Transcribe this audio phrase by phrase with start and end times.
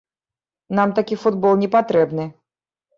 [0.79, 2.31] Нам такі футбол не патрэбны!